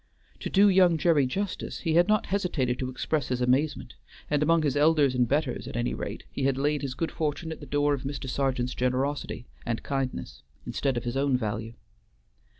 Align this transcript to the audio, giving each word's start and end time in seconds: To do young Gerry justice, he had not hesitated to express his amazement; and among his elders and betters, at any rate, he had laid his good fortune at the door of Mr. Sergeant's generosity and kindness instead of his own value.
To 0.39 0.49
do 0.49 0.67
young 0.67 0.97
Gerry 0.97 1.27
justice, 1.27 1.81
he 1.81 1.93
had 1.93 2.07
not 2.07 2.25
hesitated 2.25 2.79
to 2.79 2.89
express 2.89 3.27
his 3.27 3.39
amazement; 3.39 3.93
and 4.31 4.41
among 4.41 4.63
his 4.63 4.75
elders 4.75 5.13
and 5.13 5.27
betters, 5.27 5.67
at 5.67 5.75
any 5.75 5.93
rate, 5.93 6.23
he 6.31 6.45
had 6.45 6.57
laid 6.57 6.81
his 6.81 6.95
good 6.95 7.11
fortune 7.11 7.51
at 7.51 7.59
the 7.59 7.67
door 7.67 7.93
of 7.93 8.01
Mr. 8.01 8.27
Sergeant's 8.27 8.73
generosity 8.73 9.45
and 9.63 9.83
kindness 9.83 10.41
instead 10.65 10.97
of 10.97 11.03
his 11.03 11.15
own 11.15 11.37
value. 11.37 11.75